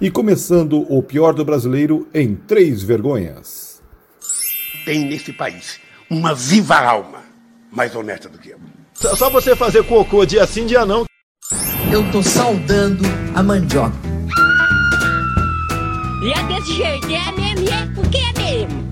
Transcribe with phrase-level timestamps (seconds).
[0.00, 3.82] E começando o pior do brasileiro em três vergonhas.
[4.86, 7.22] Tem nesse país uma viva alma
[7.70, 8.58] mais honesta do que eu.
[8.94, 11.04] Só você fazer cocô dia sim, dia não.
[11.92, 13.02] Eu tô saudando
[13.34, 13.94] a mandioca.
[16.22, 18.89] E é desse jeito, é mesmo, é porque é mesmo.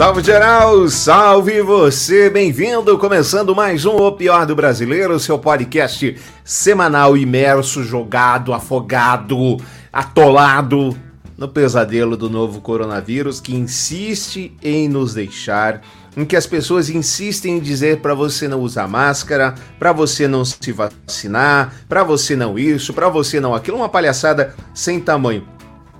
[0.00, 7.18] Salve geral, salve você, bem-vindo, começando mais um O Pior do Brasileiro, seu podcast semanal
[7.18, 9.58] imerso, jogado, afogado,
[9.92, 10.96] atolado
[11.36, 15.82] no pesadelo do novo coronavírus que insiste em nos deixar,
[16.16, 20.46] em que as pessoas insistem em dizer para você não usar máscara, para você não
[20.46, 25.46] se vacinar, para você não isso, para você não aquilo, uma palhaçada sem tamanho.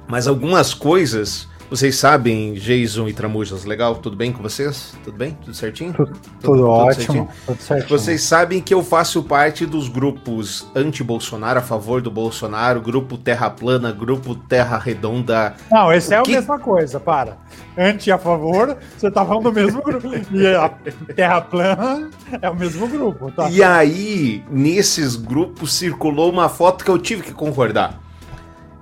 [0.09, 3.95] Mas algumas coisas vocês sabem, Jason e Tramujas, legal?
[3.95, 4.93] Tudo bem com vocês?
[5.05, 5.39] Tudo bem?
[5.41, 5.93] Tudo certinho?
[5.93, 6.95] Tudo, tudo, tudo ótimo.
[6.95, 7.29] Certinho?
[7.47, 7.89] Tudo certinho.
[7.89, 13.49] Vocês sabem que eu faço parte dos grupos anti-Bolsonaro, a favor do Bolsonaro, grupo Terra
[13.49, 15.55] Plana, grupo Terra Redonda.
[15.71, 16.33] Não, esse é que...
[16.33, 17.39] a mesma coisa, para.
[17.79, 20.09] Anti a favor, você tá falando do mesmo grupo.
[20.33, 20.69] E a
[21.15, 22.11] Terra Plana
[22.43, 23.31] é o mesmo grupo.
[23.31, 23.49] Tá?
[23.49, 28.10] E aí, nesses grupos circulou uma foto que eu tive que concordar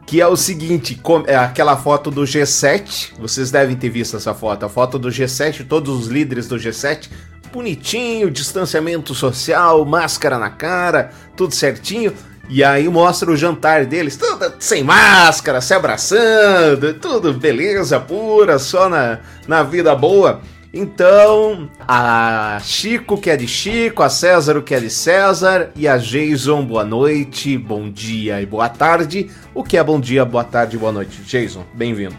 [0.08, 4.64] que é o seguinte, é aquela foto do G7, vocês devem ter visto essa foto,
[4.64, 7.10] a foto do G7, todos os líderes do G7,
[7.52, 12.14] bonitinho, distanciamento social, máscara na cara, tudo certinho.
[12.48, 18.88] E aí mostra o jantar deles, tudo sem máscara, se abraçando, tudo beleza pura, só
[18.88, 20.40] na, na vida boa.
[20.72, 25.88] Então, a Chico que é de Chico, a César o que é de César e
[25.88, 29.30] a Jason, boa noite, bom dia e boa tarde.
[29.55, 31.22] O que é bom dia, boa tarde e boa noite?
[31.22, 32.19] Jason, bem-vindo.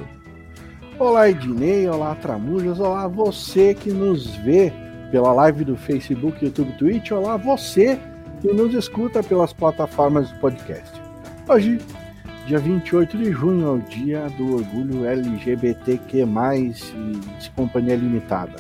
[0.97, 4.73] Olá, Ednei, olá, Tramujas, olá, você que nos vê
[5.11, 7.99] pela live do Facebook, YouTube, Twitch, olá, você
[8.41, 10.99] que nos escuta pelas plataformas do podcast.
[11.47, 11.79] Hoje
[12.49, 18.55] Dia 28 de junho é o dia do orgulho LGBTQ+, e de Companhia Limitada.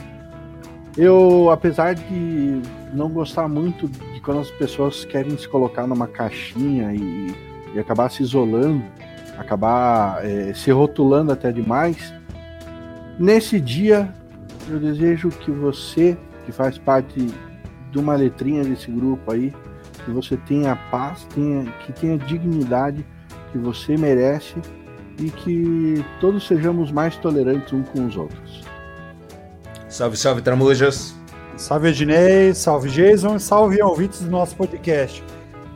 [0.95, 2.61] Eu, apesar de
[2.93, 7.33] não gostar muito de quando as pessoas querem se colocar numa caixinha e,
[7.73, 8.83] e acabar se isolando,
[9.39, 12.13] acabar é, se rotulando até demais,
[13.17, 14.13] nesse dia
[14.69, 16.15] eu desejo que você,
[16.45, 17.25] que faz parte
[17.91, 19.51] de uma letrinha desse grupo aí,
[20.05, 23.03] que você tenha paz, tenha, que tenha dignidade,
[23.51, 24.55] que você merece
[25.19, 28.61] e que todos sejamos mais tolerantes uns com os outros.
[29.87, 31.15] Salve, salve, Tramujas!
[31.57, 35.23] Salve, Ednei, salve, Jason, salve ouvintes do nosso podcast.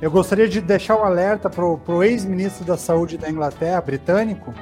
[0.02, 4.54] Eu gostaria de deixar um alerta para o ex-ministro da Saúde da Inglaterra, britânico,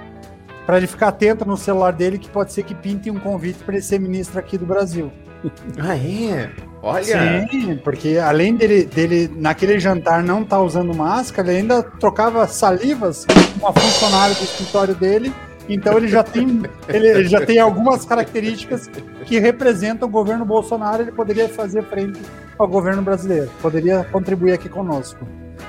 [0.66, 3.76] para ele ficar atento no celular dele, que pode ser que pinte um convite para
[3.76, 5.12] ele ser ministro aqui do Brasil.
[5.80, 6.52] Ah, é?
[6.82, 7.48] Olha.
[7.50, 12.48] Sim, porque além dele, dele naquele jantar não estar tá usando máscara, ele ainda trocava
[12.48, 15.32] salivas com uma funcionária do escritório dele.
[15.70, 18.90] Então ele já tem, ele, já tem algumas características
[19.26, 21.04] que representam o governo Bolsonaro.
[21.04, 22.20] Ele poderia fazer frente
[22.58, 25.26] ao governo brasileiro, poderia contribuir aqui conosco.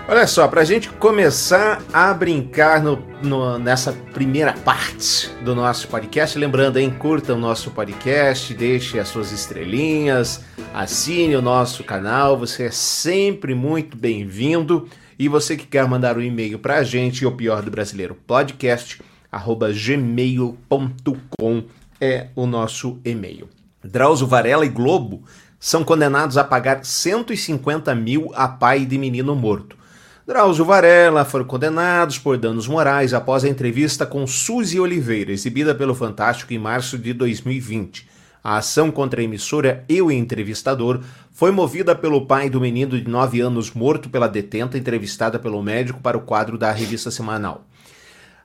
[0.08, 5.86] Olha só, para a gente começar a brincar no, no, nessa primeira parte do nosso
[5.86, 12.36] podcast, lembrando, hein, curta o nosso podcast, deixe as suas estrelinhas, assine o nosso canal,
[12.36, 14.88] você é sempre muito bem-vindo.
[15.16, 19.00] E você que quer mandar um e-mail para a gente, o pior do brasileiro, podcast,
[19.30, 21.62] arroba gmail.com
[22.00, 23.48] é o nosso e-mail.
[23.84, 25.22] Drauzio Varela e Globo
[25.60, 29.80] são condenados a pagar 150 mil a pai de menino morto.
[30.24, 35.96] Drauzio Varela foram condenados por danos morais após a entrevista com Suzy Oliveira, exibida pelo
[35.96, 38.08] Fantástico em março de 2020.
[38.42, 41.00] A ação contra a emissora e o entrevistador
[41.32, 46.00] foi movida pelo pai do menino de 9 anos morto pela detenta entrevistada pelo médico
[46.00, 47.66] para o quadro da revista semanal.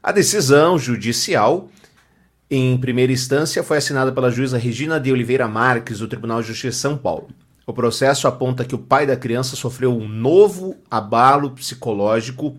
[0.02, 1.70] A decisão judicial,
[2.50, 6.70] em primeira instância, foi assinada pela juíza Regina de Oliveira Marques, do Tribunal de Justiça
[6.70, 7.28] de São Paulo.
[7.68, 12.56] O processo aponta que o pai da criança sofreu um novo abalo psicológico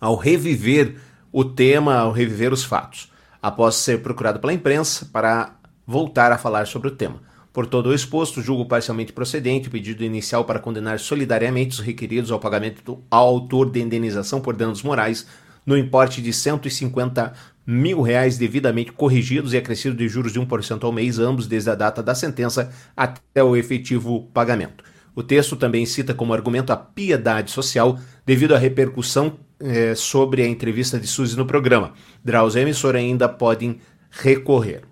[0.00, 0.96] ao reviver
[1.30, 5.56] o tema, ao reviver os fatos, após ser procurado pela imprensa para
[5.86, 7.20] voltar a falar sobre o tema.
[7.52, 12.32] Por todo o exposto, julgo parcialmente procedente o pedido inicial para condenar solidariamente os requeridos
[12.32, 15.26] ao pagamento ao autor de indenização por danos morais
[15.66, 17.34] no importe de 150
[17.70, 21.74] mil reais devidamente corrigidos e acrescido de juros de 1% ao mês, ambos desde a
[21.74, 24.82] data da sentença até o efetivo pagamento.
[25.14, 30.48] O texto também cita como argumento a piedade social devido à repercussão eh, sobre a
[30.48, 31.92] entrevista de Suzy no programa.
[32.24, 33.78] Drauzio e a emissora ainda podem
[34.10, 34.82] recorrer.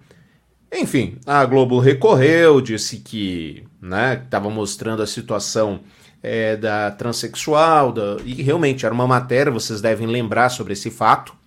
[0.73, 3.65] Enfim, a Globo recorreu, disse que
[4.23, 5.81] estava né, mostrando a situação
[6.23, 11.38] é, da transexual, da, e realmente era uma matéria, vocês devem lembrar sobre esse fato,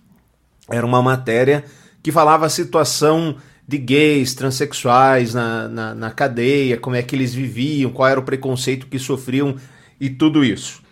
[0.68, 1.64] Era uma matéria
[2.02, 3.36] que falava a situação
[3.66, 8.24] de gays, transexuais na, na, na cadeia, como é que eles viviam, qual era o
[8.24, 9.56] preconceito que sofriam
[10.00, 10.82] e tudo isso.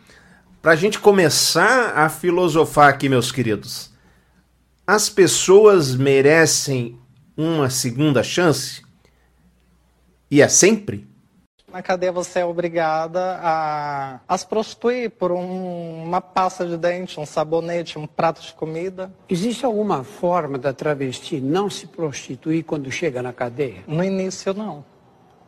[0.62, 3.90] Para a gente começar a filosofar aqui, meus queridos,
[4.86, 6.98] as pessoas merecem
[7.36, 8.82] uma segunda chance?
[10.30, 11.09] E é sempre?
[11.72, 17.20] Na cadeia você é obrigada a, a se prostituir por um, uma pasta de dente,
[17.20, 19.12] um sabonete, um prato de comida.
[19.28, 23.84] Existe alguma forma da travesti não se prostituir quando chega na cadeia?
[23.86, 24.84] No início, não.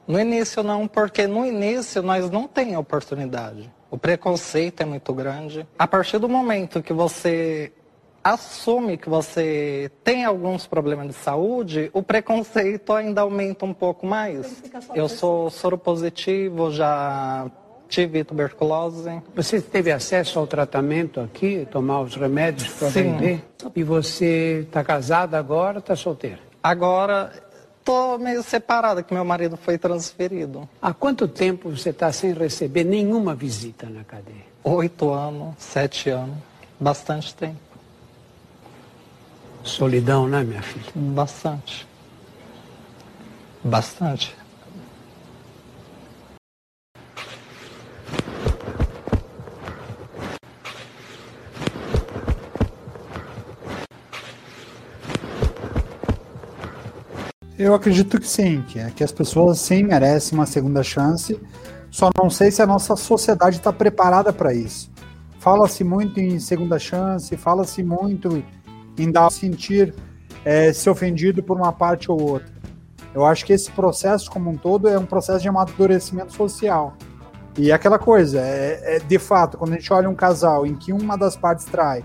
[0.06, 3.72] No início, não, porque no início nós não tem oportunidade.
[3.90, 5.66] O preconceito é muito grande.
[5.78, 7.72] A partir do momento que você
[8.22, 14.62] assume que você tem alguns problemas de saúde, o preconceito ainda aumenta um pouco mais.
[14.94, 17.50] Eu sou soropositivo, já
[17.88, 19.22] tive tuberculose.
[19.34, 23.44] Você teve acesso ao tratamento aqui, tomar os remédios para vender?
[23.76, 26.38] E você está casada agora ou está solteira?
[26.62, 27.30] Agora
[27.78, 30.68] estou meio separada, que meu marido foi transferido.
[30.80, 34.52] Há quanto tempo você está sem receber nenhuma visita na cadeia?
[34.64, 36.36] Oito anos, sete anos,
[36.80, 37.71] bastante tempo.
[39.64, 40.92] Solidão, né, minha filha?
[40.94, 41.86] Bastante.
[43.64, 44.36] Bastante.
[57.58, 61.40] Eu acredito que sim, que, é, que as pessoas sim merecem uma segunda chance.
[61.92, 64.90] Só não sei se a nossa sociedade está preparada para isso.
[65.38, 68.42] Fala-se muito em segunda chance, fala-se muito
[68.98, 69.94] em dar sentir
[70.44, 72.52] é, se ofendido por uma parte ou outra.
[73.14, 76.96] Eu acho que esse processo como um todo é um processo de amadurecimento social.
[77.56, 80.92] E aquela coisa, é, é, de fato, quando a gente olha um casal em que
[80.92, 82.02] uma das partes trai,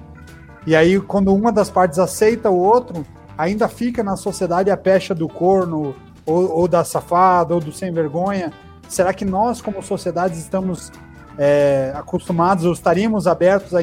[0.65, 3.05] e aí quando uma das partes aceita o outro,
[3.37, 5.95] ainda fica na sociedade a pecha do corno,
[6.25, 8.51] ou, ou da safada, ou do sem vergonha.
[8.89, 10.91] Será que nós, como sociedade, estamos
[11.37, 13.79] é, acostumados ou estaríamos abertos a,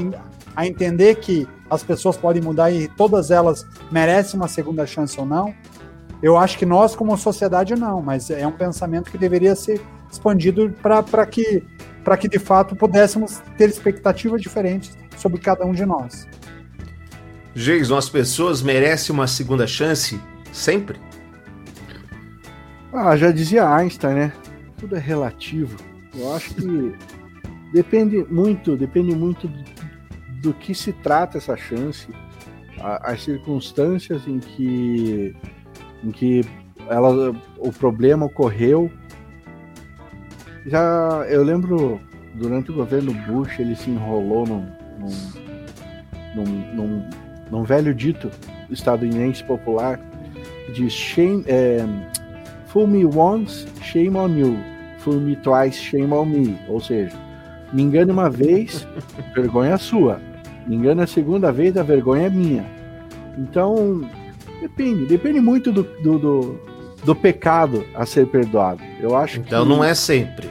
[0.55, 5.27] a entender que as pessoas podem mudar e todas elas merecem uma segunda chance ou
[5.27, 5.55] não.
[6.23, 9.81] Eu acho que nós, como sociedade, não, mas é um pensamento que deveria ser
[10.11, 11.63] expandido para que,
[12.21, 16.27] que, de fato, pudéssemos ter expectativas diferentes sobre cada um de nós.
[17.55, 20.21] Geison, as pessoas merecem uma segunda chance
[20.53, 20.99] sempre?
[22.93, 24.33] Ah, já dizia Einstein, né?
[24.79, 25.77] Tudo é relativo.
[26.17, 26.95] Eu acho que
[27.73, 29.49] depende muito, depende muito
[30.45, 32.07] do que se trata essa chance,
[32.79, 35.35] as circunstâncias em que,
[36.05, 36.45] em que
[36.89, 38.91] ela, o problema ocorreu.
[40.67, 41.99] Já eu lembro
[42.35, 44.67] durante o governo Bush ele se enrolou num,
[44.99, 47.11] num, num, num,
[47.51, 48.31] num velho dito
[48.71, 49.99] estadunidense popular
[50.75, 51.87] de shame, é,
[52.67, 54.59] fool me once, shame on you,
[54.99, 57.17] fool me twice, shame on me, ou seja,
[57.73, 58.87] me engane uma vez,
[59.35, 60.21] vergonha sua
[60.67, 62.67] me engana a segunda vez, a vergonha é minha.
[63.39, 64.09] Então,
[64.61, 66.61] depende, depende muito do, do, do,
[67.05, 68.83] do pecado a ser perdoado.
[69.01, 69.69] Eu acho então que...
[69.69, 70.49] não é sempre.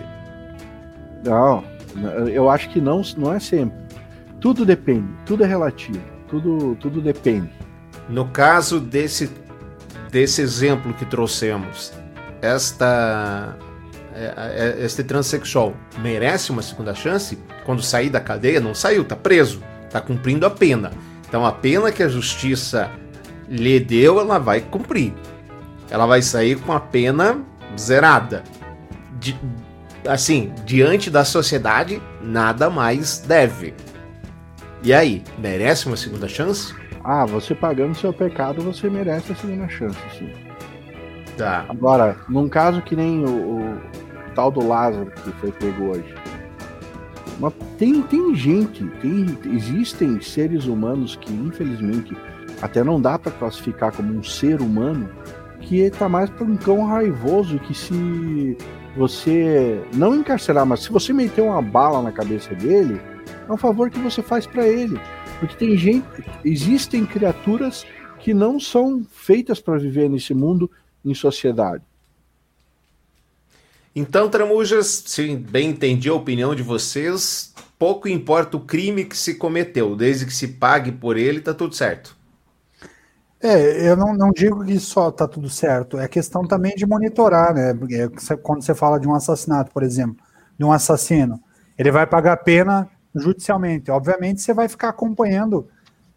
[1.25, 1.63] Não,
[2.31, 3.77] eu acho que não, não é sempre.
[4.39, 7.49] Tudo depende, tudo é relativo, tudo, tudo depende.
[8.09, 9.31] No caso desse,
[10.11, 11.93] desse exemplo que trouxemos,
[12.41, 13.57] esta
[14.13, 17.37] é, é, este transexual merece uma segunda chance?
[17.65, 19.61] Quando sair da cadeia, não saiu, tá preso
[19.93, 20.91] está cumprindo a pena.
[21.27, 22.89] Então a pena que a justiça
[23.47, 25.13] lhe deu, ela vai cumprir.
[25.89, 27.39] Ela vai sair com a pena
[27.77, 28.43] zerada.
[29.19, 29.39] De,
[30.07, 33.75] assim, diante da sociedade, nada mais deve.
[34.81, 36.73] E aí, merece uma segunda chance?
[37.03, 40.29] Ah, você pagando seu pecado, você merece a segunda chance, sim.
[41.37, 41.65] Tá.
[41.69, 43.79] Agora, num caso que nem o, o
[44.35, 46.13] tal do Lázaro que foi pego hoje,
[47.39, 52.15] mas tem, tem gente, tem, existem seres humanos que, infelizmente,
[52.61, 55.09] até não dá para classificar como um ser humano,
[55.59, 58.57] que está mais para um cão raivoso que se
[58.95, 63.01] você não encarcerar, mas se você meter uma bala na cabeça dele,
[63.49, 64.97] é um favor que você faz para ele.
[65.41, 66.07] Porque tem gente,
[66.45, 67.85] existem criaturas
[68.17, 70.71] que não são feitas para viver nesse mundo
[71.03, 71.83] em sociedade.
[73.95, 79.35] Então, Tramujas, se bem entendi a opinião de vocês, pouco importa o crime que se
[79.35, 82.15] cometeu, desde que se pague por ele, tá tudo certo.
[83.39, 87.53] É, eu não, não digo que só tá tudo certo, é questão também de monitorar,
[87.53, 87.77] né?
[88.41, 90.15] Quando você fala de um assassinato, por exemplo,
[90.57, 91.43] de um assassino,
[91.77, 93.91] ele vai pagar pena judicialmente.
[93.91, 95.67] Obviamente, você vai ficar acompanhando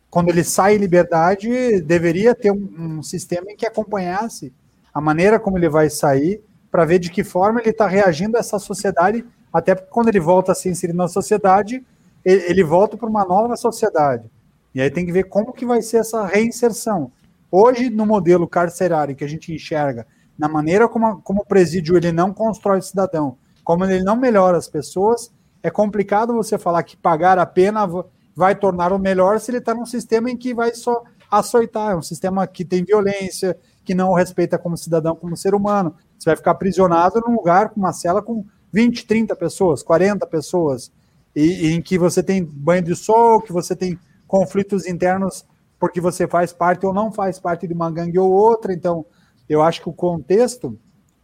[0.09, 4.55] quando ele sai em liberdade, deveria ter um, um sistema em que acompanhasse
[4.95, 6.41] a maneira como ele vai sair,
[6.77, 10.21] para ver de que forma ele está reagindo a essa sociedade, até porque quando ele
[10.21, 11.83] volta a se inserir na sociedade,
[12.23, 14.31] ele, volta para uma nova sociedade.
[14.75, 17.11] E aí tem que ver como que vai ser essa reinserção.
[17.51, 20.07] Hoje, no modelo carcerário que a gente enxerga,
[20.39, 24.15] na maneira como, a, como o presídio ele não constrói o cidadão, como ele não
[24.15, 27.89] melhora as pessoas, é complicado você falar que pagar a pena
[28.35, 31.97] vai tornar o melhor se ele está num sistema em que vai só açoitar, é
[31.97, 35.95] um sistema que tem violência, que não o respeita como cidadão, como ser humano.
[36.19, 40.93] Você vai ficar aprisionado num lugar com uma cela com 20, 30 pessoas, 40 pessoas,
[41.35, 45.45] e, e em que você tem banho de sol, que você tem conflitos internos
[45.79, 48.73] porque você faz parte ou não faz parte de uma gangue ou outra.
[48.73, 49.05] Então,
[49.49, 50.79] eu acho que o contexto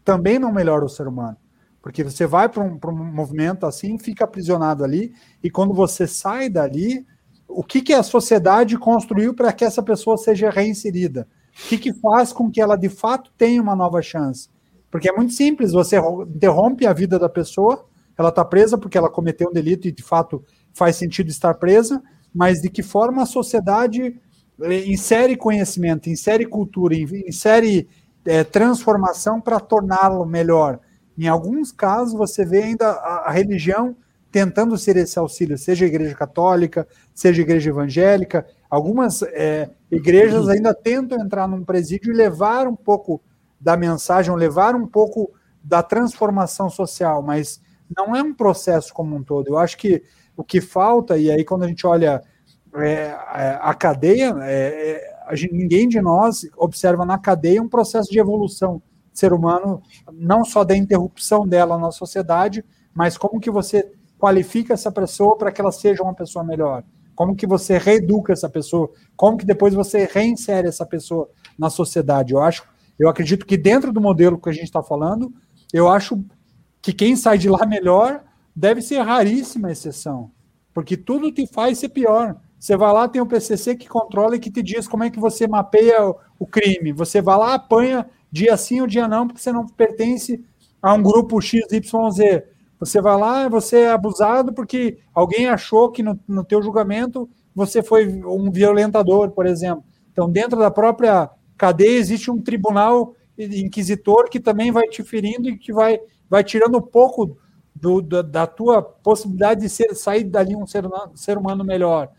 [0.05, 1.37] também não melhora o ser humano.
[1.81, 6.49] Porque você vai para um, um, movimento assim, fica aprisionado ali, e quando você sai
[6.49, 7.05] dali,
[7.49, 11.27] o que, que a sociedade construiu para que essa pessoa seja reinserida?
[11.53, 14.49] O que, que faz com que ela de fato tenha uma nova chance?
[14.93, 15.97] Porque é muito simples, você
[16.29, 20.03] interrompe a vida da pessoa, ela está presa porque ela cometeu um delito e de
[20.03, 20.45] fato
[20.75, 24.21] faz sentido estar presa, mas de que forma a sociedade
[24.61, 27.89] eh, insere conhecimento, insere cultura, insere
[28.27, 30.79] é, transformação para torná-lo melhor.
[31.17, 33.97] Em alguns casos, você vê ainda a, a, religião
[34.31, 38.47] tentando ser esse auxílio, seja a igreja católica, seja a igreja evangélica.
[38.69, 43.23] Algumas é, igrejas ainda tentam entrar num presídio e levar um pouco
[43.63, 45.31] da mensagem, levar um pouco
[45.63, 47.63] da transformação social, mas
[47.97, 49.49] não é um processo como um todo.
[49.49, 50.03] Eu acho que
[50.37, 52.23] o que falta, e aí quando a gente olha
[52.75, 53.15] é,
[53.61, 58.19] a cadeia, é, é a gente, ninguém de nós observa na cadeia um processo de
[58.19, 58.79] evolução
[59.13, 59.81] do ser humano,
[60.13, 65.53] não só da interrupção dela na sociedade, mas como que você qualifica essa pessoa para
[65.53, 66.85] que ela seja uma pessoa melhor.
[67.15, 68.91] Como que você reeduca essa pessoa?
[69.17, 71.29] Como que depois você reinsere essa pessoa
[71.59, 72.33] na sociedade?
[72.33, 72.65] Eu acho,
[72.99, 75.33] eu acredito que dentro do modelo que a gente está falando,
[75.73, 76.23] eu acho
[76.81, 78.23] que quem sai de lá melhor
[78.55, 80.31] deve ser raríssima exceção,
[80.75, 82.37] porque tudo te faz ser pior.
[82.59, 85.11] Você vai lá, tem o um PCC que controla e que te diz como é
[85.11, 85.99] que você mapeia
[86.39, 86.93] o crime.
[86.93, 90.45] Você vai lá, apanha dia sim ou dia não, porque você não pertence
[90.81, 92.45] a um grupo XYZ.
[92.79, 97.83] Você vai lá, você é abusado porque alguém achou que no, no teu julgamento você
[97.83, 99.85] foi um violentador, por exemplo.
[100.13, 105.59] Então, dentro da própria cadeia existe um tribunal inquisitor que também vai te ferindo e
[105.59, 107.37] que vai, vai tirando um pouco
[107.75, 112.11] do, da, da, tua possibilidade de ser, sair dali um ser, ser humano melhor.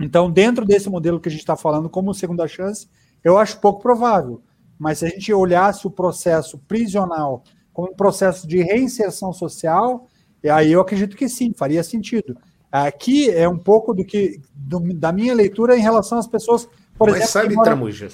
[0.00, 2.88] Então, dentro desse modelo que a gente está falando como segunda chance,
[3.24, 4.42] eu acho pouco provável.
[4.78, 10.06] Mas se a gente olhasse o processo prisional como um processo de reinserção social,
[10.50, 12.36] aí eu acredito que sim, faria sentido.
[12.70, 17.08] Aqui é um pouco do que do, da minha leitura em relação às pessoas, por
[17.08, 17.32] mas exemplo.
[17.32, 17.64] Sabe, moram...
[17.64, 18.08] Tramuja,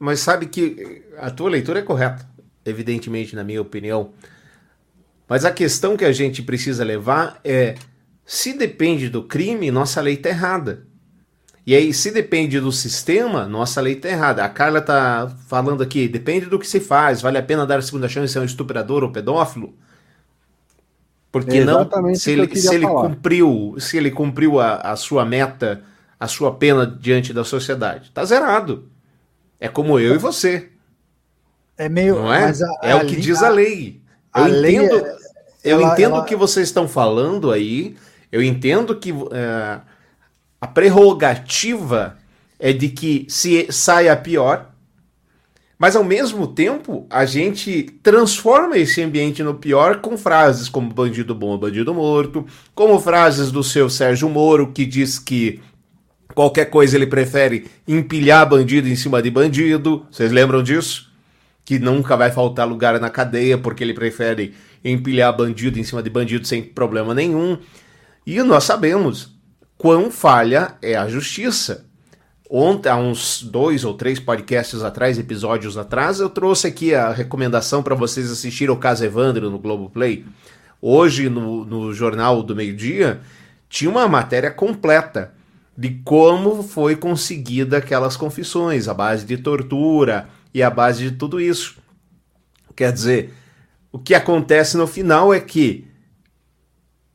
[0.00, 2.26] mas sabe que a tua leitura é correta,
[2.64, 4.12] evidentemente, na minha opinião.
[5.28, 7.74] Mas a questão que a gente precisa levar é:
[8.24, 10.86] se depende do crime, nossa lei está errada.
[11.66, 14.42] E aí, se depende do sistema, nossa lei está errada.
[14.42, 17.82] A Carla está falando aqui, depende do que se faz, vale a pena dar a
[17.82, 19.74] segunda chance a um estuprador ou pedófilo?
[21.30, 25.82] Porque é não, se ele, se ele cumpriu, se ele cumpriu a, a sua meta,
[26.18, 28.88] a sua pena diante da sociedade, está zerado.
[29.60, 30.70] É como eu e você.
[31.76, 32.50] É meio, não é?
[32.82, 34.00] A, é o que diz a lei.
[34.34, 35.16] Eu a entendo, lei é,
[35.64, 36.22] eu ela, entendo ela...
[36.22, 37.96] o que vocês estão falando aí.
[38.32, 39.80] Eu entendo que é,
[40.60, 42.16] a prerrogativa
[42.58, 44.70] é de que se saia pior,
[45.78, 51.34] mas ao mesmo tempo a gente transforma esse ambiente no pior com frases como bandido
[51.34, 55.60] bom, bandido morto, como frases do seu Sérgio Moro que diz que
[56.34, 60.06] qualquer coisa ele prefere empilhar bandido em cima de bandido.
[60.10, 61.10] Vocês lembram disso?
[61.64, 66.10] Que nunca vai faltar lugar na cadeia porque ele prefere empilhar bandido em cima de
[66.10, 67.58] bandido sem problema nenhum.
[68.26, 69.34] E nós sabemos
[69.76, 71.86] quão falha é a justiça.
[72.52, 77.80] Ontem, há uns dois ou três podcasts atrás, episódios atrás, eu trouxe aqui a recomendação
[77.80, 80.24] para vocês assistirem o caso Evandro no Globoplay.
[80.82, 83.20] Hoje, no, no Jornal do Meio-Dia,
[83.68, 85.32] tinha uma matéria completa
[85.80, 91.40] de como foi conseguida aquelas confissões, a base de tortura e a base de tudo
[91.40, 91.78] isso.
[92.76, 93.32] Quer dizer,
[93.90, 95.88] o que acontece no final é que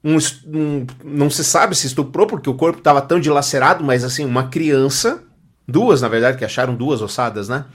[0.03, 0.17] um,
[0.47, 4.47] um, não se sabe se estuprou porque o corpo estava tão dilacerado, mas assim, uma
[4.47, 5.21] criança,
[5.67, 7.65] duas na verdade, que acharam duas ossadas, né?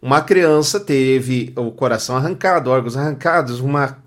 [0.00, 3.98] Uma criança teve o coração arrancado, órgãos arrancados, uma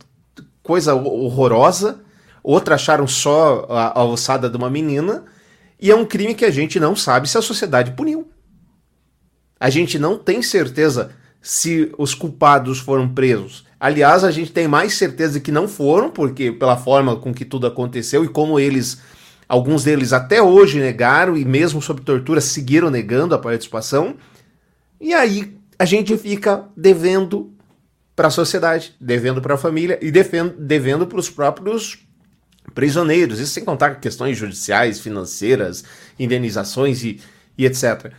[0.63, 1.99] coisa horrorosa.
[2.41, 5.23] Outra acharam só a, a ossada de uma menina.
[5.81, 8.29] E é um crime que a gente não sabe se a sociedade puniu.
[9.59, 11.11] A gente não tem certeza
[11.41, 13.65] se os culpados foram presos.
[13.79, 17.43] Aliás, a gente tem mais certeza de que não foram, porque pela forma com que
[17.43, 19.01] tudo aconteceu e como eles,
[19.49, 24.15] alguns deles até hoje negaram e mesmo sob tortura seguiram negando a participação.
[24.99, 27.51] E aí a gente fica devendo
[28.15, 32.05] para a sociedade, devendo para a família e devendo para os próprios
[32.73, 33.39] prisioneiros.
[33.39, 35.83] Isso sem contar questões judiciais, financeiras,
[36.19, 37.19] indenizações e,
[37.57, 38.11] e etc.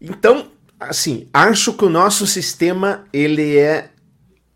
[0.00, 3.90] Então, assim, acho que o nosso sistema ele é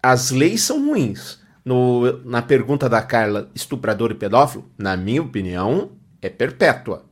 [0.03, 1.39] as leis são ruins.
[1.65, 5.91] No, na pergunta da Carla, estuprador e pedófilo, na minha opinião,
[6.23, 7.05] é perpétua.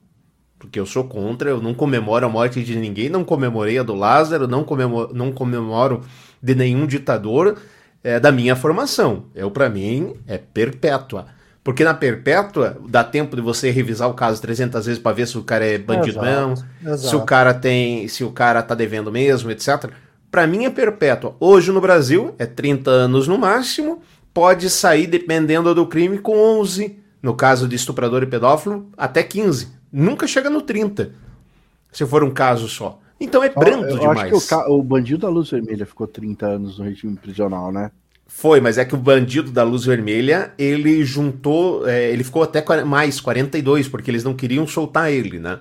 [0.59, 3.95] Porque eu sou contra, eu não comemoro a morte de ninguém, não comemorei a do
[3.95, 6.01] Lázaro, não comemoro, não comemoro
[6.43, 7.59] de nenhum ditador
[8.03, 9.27] é, da minha formação.
[9.35, 11.27] Eu, para mim, é perpétua.
[11.69, 15.37] Porque na perpétua dá tempo de você revisar o caso 300 vezes para ver se
[15.37, 16.57] o cara é bandido mesmo,
[16.97, 19.91] se o cara tem, se o cara tá devendo mesmo, etc.
[20.31, 21.37] Para mim é perpétua.
[21.39, 24.01] Hoje no Brasil é 30 anos no máximo,
[24.33, 29.69] pode sair dependendo do crime com 11, no caso de estuprador e pedófilo, até 15.
[29.93, 31.11] Nunca chega no 30.
[31.93, 32.99] Se for um caso só.
[33.21, 34.33] Então é brando eu demais.
[34.33, 37.91] Acho que o, o, bandido da luz vermelha ficou 30 anos no regime prisional, né?
[38.31, 42.63] Foi, mas é que o bandido da luz vermelha, ele juntou, é, ele ficou até
[42.85, 45.59] mais, 42, porque eles não queriam soltar ele, né?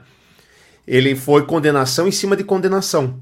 [0.85, 3.19] Ele foi condenação em cima de condenação.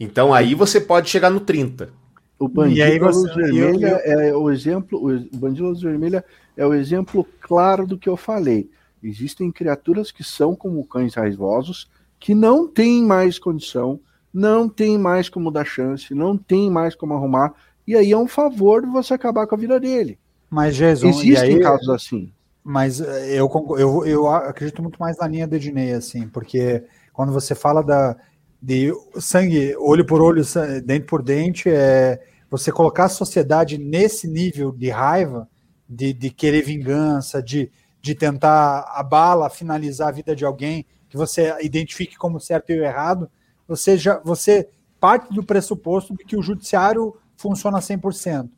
[0.00, 1.90] Então aí você pode chegar no 30.
[2.38, 4.20] O bandido da luz vermelha eu, eu...
[4.20, 6.24] é o exemplo, o bandido da luz vermelha
[6.56, 8.70] é o exemplo claro do que eu falei.
[9.02, 14.00] Existem criaturas que são como cães raivosos, que não têm mais condição,
[14.32, 17.52] não tem mais como dar chance, não tem mais como arrumar,
[17.88, 20.18] e aí é um favor de você acabar com a vida dele.
[20.50, 22.30] Mas, Jesus, existem aí, casos assim.
[22.62, 27.32] Mas eh, eu, eu, eu acredito muito mais na linha do Ednei, assim, porque quando
[27.32, 28.14] você fala da,
[28.60, 30.42] de sangue, olho por olho,
[30.84, 35.48] dente por dente, é você colocar a sociedade nesse nível de raiva,
[35.88, 37.72] de, de querer vingança, de,
[38.02, 42.84] de tentar a bala finalizar a vida de alguém que você identifique como certo e
[42.84, 43.30] errado,
[43.66, 44.68] você já você
[45.00, 48.50] parte do pressuposto de que o judiciário funciona 100%.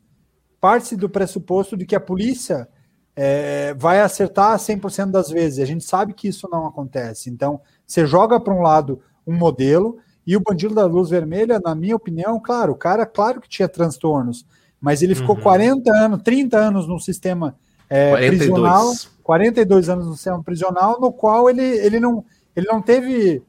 [0.59, 2.67] Parte do pressuposto de que a polícia
[3.15, 5.59] é, vai acertar 100% das vezes.
[5.59, 7.29] A gente sabe que isso não acontece.
[7.29, 11.73] Então, você joga para um lado um modelo e o bandido da luz vermelha, na
[11.73, 14.45] minha opinião, claro, o cara, claro que tinha transtornos,
[14.79, 15.41] mas ele ficou uhum.
[15.41, 17.55] 40 anos, 30 anos no sistema
[17.89, 18.37] é, 42.
[18.39, 22.23] prisional, 42 anos no sistema prisional, no qual ele, ele, não,
[22.55, 23.43] ele não teve.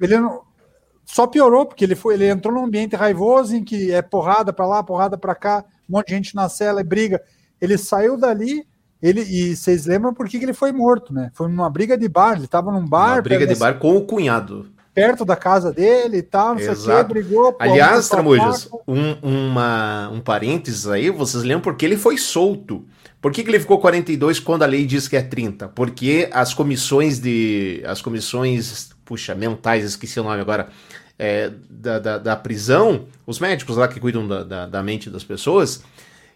[0.00, 0.42] Ele não,
[1.04, 4.66] só piorou, porque ele foi, ele entrou num ambiente raivoso em que é porrada para
[4.66, 7.20] lá, porrada para cá, um monte de gente na cela e briga.
[7.60, 8.66] Ele saiu dali,
[9.02, 11.30] ele e vocês lembram por que, que ele foi morto, né?
[11.34, 13.16] Foi numa briga de bar, ele estava num bar.
[13.16, 14.66] Uma briga de bar com o cunhado.
[14.94, 16.80] Perto da casa dele e tal, não Exato.
[16.80, 17.52] sei o que, brigou.
[17.52, 22.84] Pô, Aliás, Tramujas, um, uma, um parênteses aí, vocês lembram porque ele foi solto.
[23.20, 25.68] Por que, que ele ficou 42 quando a lei diz que é 30?
[25.68, 27.82] Porque as comissões de.
[27.86, 30.68] As comissões, puxa, mentais, esqueci o nome agora
[31.18, 35.24] é, da, da, da, prisão, os médicos lá que cuidam da, da, da mente das
[35.24, 35.82] pessoas,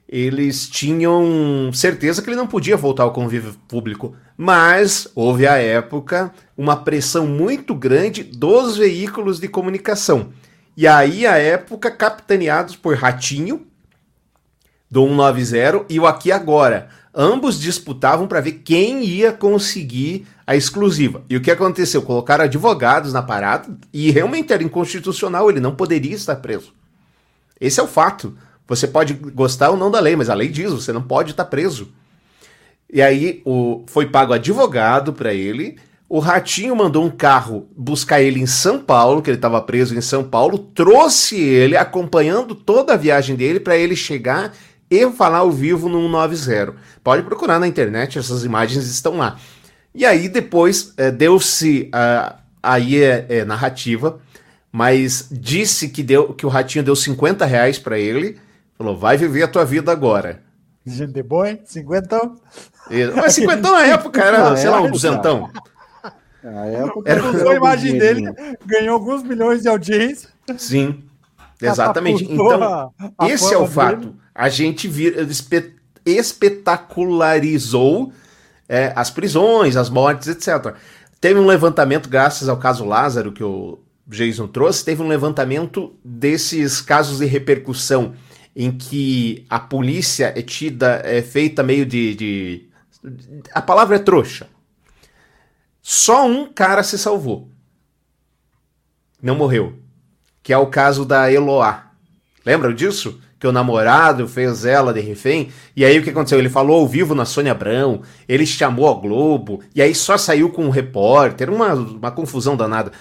[0.09, 6.33] eles tinham certeza que ele não podia voltar ao convívio público, mas houve à época
[6.57, 10.33] uma pressão muito grande dos veículos de comunicação.
[10.77, 13.67] E aí, à época, capitaneados por Ratinho,
[14.91, 16.89] do 190 e o Aqui Agora.
[17.15, 21.23] Ambos disputavam para ver quem ia conseguir a exclusiva.
[21.29, 22.03] E o que aconteceu?
[22.03, 26.73] Colocaram advogados na parada e realmente era inconstitucional, ele não poderia estar preso.
[27.61, 28.37] Esse é o fato.
[28.67, 31.47] Você pode gostar ou não da lei, mas a lei diz, você não pode estar
[31.47, 31.89] preso.
[32.93, 35.79] E aí o, foi pago advogado para ele.
[36.09, 40.01] O Ratinho mandou um carro buscar ele em São Paulo, que ele estava preso em
[40.01, 44.55] São Paulo, trouxe ele acompanhando toda a viagem dele para ele chegar
[44.91, 46.75] e falar ao vivo no 190.
[47.03, 49.39] Pode procurar na internet, essas imagens estão lá.
[49.95, 54.21] E aí depois é, deu-se uh, aí é, é, narrativa,
[54.71, 58.39] mas disse que deu que o ratinho deu 50 reais para ele,
[58.77, 60.43] falou vai viver a tua vida agora.
[60.87, 61.61] Gente boa, hein?
[61.65, 62.33] 50?
[63.15, 65.51] Mas 50 na época era, sei lá, um duzentão.
[67.05, 68.33] Era a imagem dele,
[68.65, 70.31] ganhou alguns milhões de audiência.
[70.57, 71.05] Sim,
[71.61, 72.25] exatamente.
[72.25, 72.93] Então,
[73.27, 74.15] esse é o fato.
[74.35, 75.27] A gente vira,
[76.05, 78.13] espetacularizou
[78.69, 80.75] é, as prisões, as mortes, etc.
[81.21, 86.81] Teve um levantamento, graças ao caso Lázaro, que o Jason trouxe, teve um levantamento desses
[86.81, 88.15] casos de repercussão
[88.55, 92.15] em que a polícia é tida, é feita meio de.
[92.15, 92.69] de
[93.53, 94.49] a palavra é trouxa.
[95.81, 97.49] Só um cara se salvou.
[99.23, 99.79] Não morreu.
[100.49, 101.91] Que é o caso da Eloá.
[102.43, 103.21] Lembram disso?
[103.39, 105.53] Que o namorado fez ela de refém.
[105.77, 106.39] E aí o que aconteceu?
[106.39, 108.01] Ele falou ao vivo na Sônia Abrão.
[108.27, 109.63] Ele chamou a Globo.
[109.75, 111.51] E aí só saiu com um repórter.
[111.51, 112.93] Uma, uma confusão danada.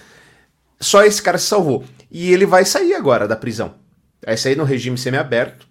[0.77, 1.85] Só esse cara se salvou.
[2.11, 3.75] E ele vai sair agora da prisão.
[4.25, 5.65] Vai sair no regime semiaberto.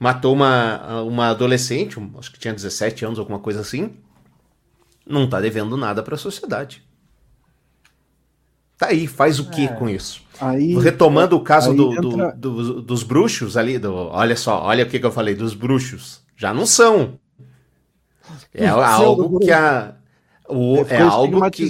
[0.00, 3.94] Matou uma, uma adolescente, acho que tinha 17 anos, alguma coisa assim.
[5.06, 6.82] Não tá devendo nada para a sociedade.
[8.78, 9.68] Tá aí, faz o que É.
[9.68, 10.26] com isso?
[10.40, 14.84] Aí, Retomando o caso do, do- entra- do- dos bruxos ali, do, olha só, olha
[14.84, 16.22] o que, que eu falei, dos bruxos.
[16.36, 17.18] Já não são.
[18.54, 19.94] É algo que a.
[20.48, 21.64] O, É, algo que.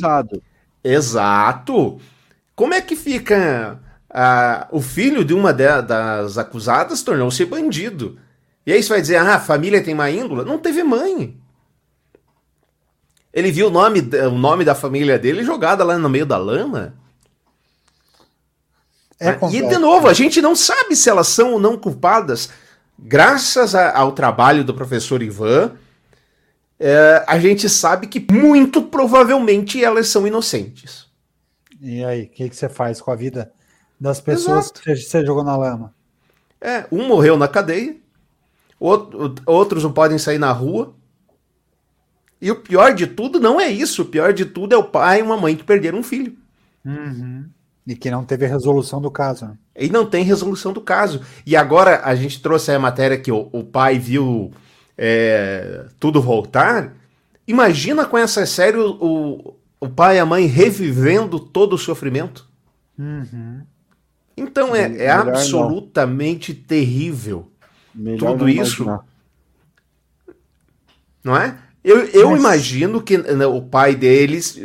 [0.84, 1.98] Exato.
[2.54, 8.18] Como é que fica ah, o filho de uma de- das acusadas tornou-se bandido?
[8.66, 10.44] E aí você vai dizer, ah, a família tem má índole?
[10.44, 11.36] Não teve mãe.
[13.32, 16.94] Ele viu o nome, o nome da família dele jogada lá no meio da lama.
[19.20, 19.68] É e complexo.
[19.68, 22.50] de novo, a gente não sabe se elas são ou não culpadas.
[22.98, 25.72] Graças a- ao trabalho do professor Ivan,
[26.78, 31.06] é, a gente sabe que muito provavelmente elas são inocentes.
[31.80, 33.52] E aí, o que, que você faz com a vida
[34.00, 34.82] das pessoas Exato.
[34.82, 35.94] que você, jogou na lama?
[36.60, 37.96] É, um morreu na cadeia,
[38.80, 40.94] outro- outros não podem sair na rua.
[42.40, 44.02] E o pior de tudo não é isso.
[44.02, 46.36] O pior de tudo é o pai e uma mãe que perderam um filho.
[47.88, 49.46] E que não teve resolução do caso.
[49.46, 49.54] né?
[49.74, 51.22] E não tem resolução do caso.
[51.46, 54.52] E agora a gente trouxe aí a matéria que o, o pai viu
[54.96, 56.94] é, tudo voltar.
[57.46, 62.46] Imagina com essa série o, o, pai e a mãe revivendo todo o sofrimento.
[64.36, 65.32] Então é, é Melhor não.
[65.32, 67.50] absolutamente terrível.
[67.94, 69.04] Melhor Tudo não isso imaginar.
[71.24, 71.56] não é?
[71.82, 74.60] Eu, eu Mas- imagino que né, o pai deles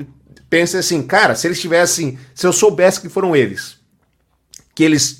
[0.54, 3.80] pense assim, cara, se eles tivessem, se eu soubesse que foram eles,
[4.76, 5.20] que eles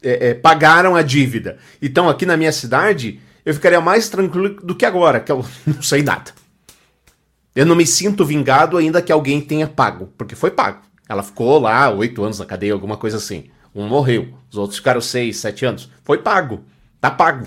[0.00, 4.76] é, é, pagaram a dívida, então aqui na minha cidade, eu ficaria mais tranquilo do
[4.76, 6.30] que agora, que eu não sei nada.
[7.52, 10.82] Eu não me sinto vingado ainda que alguém tenha pago, porque foi pago.
[11.08, 13.50] Ela ficou lá oito anos na cadeia, alguma coisa assim.
[13.74, 15.90] Um morreu, os outros ficaram seis, sete anos.
[16.04, 16.64] Foi pago.
[17.00, 17.44] Tá pago.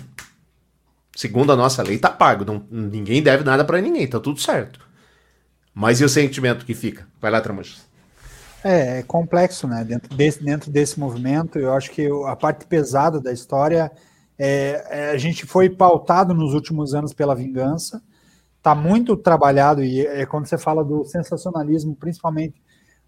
[1.16, 2.44] Segundo a nossa lei, tá pago.
[2.44, 4.85] Não- ninguém deve nada pra ninguém, tá tudo certo.
[5.76, 7.06] Mas e o sentimento que fica?
[7.20, 7.86] Vai lá, Tramujas.
[8.64, 9.84] É, é complexo, né?
[9.84, 13.92] Dentro desse, dentro desse movimento, eu acho que a parte pesada da história
[14.40, 18.02] é, é, a gente foi pautado nos últimos anos pela vingança,
[18.58, 22.56] está muito trabalhado e é quando você fala do sensacionalismo, principalmente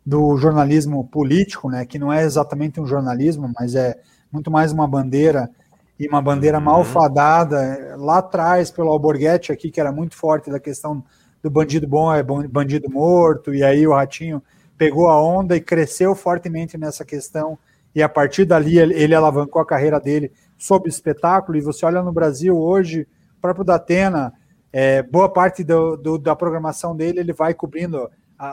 [0.05, 1.85] do jornalismo político, né?
[1.85, 3.95] Que não é exatamente um jornalismo, mas é
[4.31, 5.49] muito mais uma bandeira
[5.97, 11.03] e uma bandeira malfadada lá atrás pelo Alborguete aqui, que era muito forte da questão
[11.43, 14.41] do bandido bom é bandido morto, e aí o Ratinho
[14.77, 17.57] pegou a onda e cresceu fortemente nessa questão,
[17.95, 22.01] e a partir dali ele, ele alavancou a carreira dele sob espetáculo, e você olha
[22.03, 24.33] no Brasil hoje, o próprio Datena,
[24.73, 28.47] é, boa parte do, do- da programação dele, ele vai cobrindo a,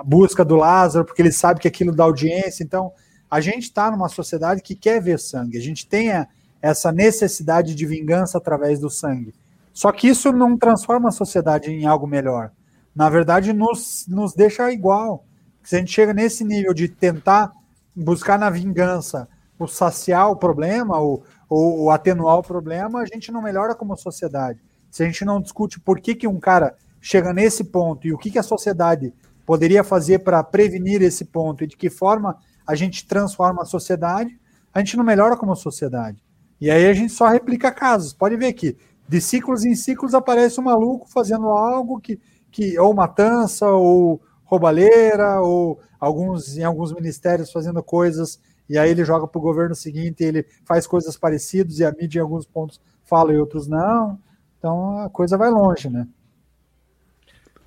[0.00, 2.92] a busca do Lázaro, porque ele sabe que aquilo dá audiência, então
[3.30, 6.26] a gente está numa sociedade que quer ver sangue, a gente tem a-
[6.60, 9.32] essa necessidade de vingança através do sangue.
[9.78, 12.50] Só que isso não transforma a sociedade em algo melhor.
[12.92, 15.24] Na verdade, nos, nos deixa igual.
[15.62, 17.52] Se a gente chega nesse nível de tentar
[17.94, 23.40] buscar na vingança o saciar o problema, ou, ou, atenuar o problema, a gente não
[23.40, 24.58] melhora como sociedade.
[24.90, 28.18] Se a gente não discute por que, que um cara chega nesse ponto e o
[28.18, 29.14] que, que a sociedade
[29.46, 32.36] poderia fazer para prevenir esse ponto e de que forma
[32.66, 34.36] a gente transforma a sociedade,
[34.74, 36.20] a gente não melhora como sociedade.
[36.60, 38.12] E aí a gente só replica casos.
[38.12, 38.76] Pode ver que
[39.08, 45.40] de ciclos em ciclos aparece um maluco fazendo algo que, que ou matança, ou roubalheira,
[45.40, 50.22] ou alguns em alguns ministérios fazendo coisas, e aí ele joga para o governo seguinte,
[50.22, 54.18] ele faz coisas parecidas, e a mídia em alguns pontos fala e outros não.
[54.58, 56.06] Então a coisa vai longe, né?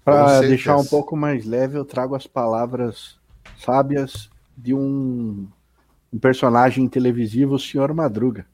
[0.04, 3.20] Para deixar um pouco mais leve, eu trago as palavras
[3.58, 5.48] sábias de um,
[6.12, 8.46] um personagem televisivo, o Senhor Madruga.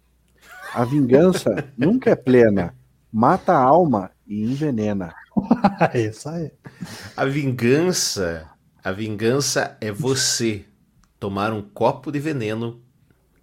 [0.73, 2.75] A vingança nunca é plena,
[3.11, 5.13] mata a alma e envenena.
[5.93, 6.51] É isso aí.
[7.15, 8.49] A vingança,
[8.83, 10.65] a vingança é você
[11.19, 12.81] tomar um copo de veneno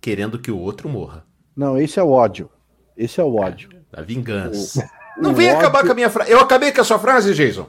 [0.00, 1.24] querendo que o outro morra.
[1.56, 2.50] Não, esse é o ódio.
[2.96, 3.68] Esse é o ódio.
[3.92, 4.88] A vingança.
[5.18, 6.30] O- Não o vem acabar ódio- com a minha frase.
[6.32, 7.68] Eu acabei com a sua frase, Jason.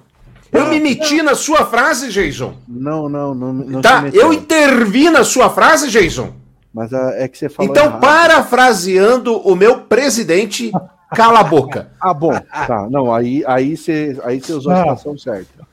[0.52, 2.58] Eu me meti na sua frase, Jason.
[2.68, 3.54] Não, não, não.
[3.54, 6.34] não Tá, eu intervi na sua frase, Jason.
[6.74, 8.02] Mas ah, é que você falou Então, errado.
[8.02, 10.72] parafraseando o meu presidente,
[11.16, 11.88] cala a boca.
[12.00, 12.34] Ah, bom.
[12.40, 15.66] Tá, não, aí, aí, você, aí você usou a situação certa.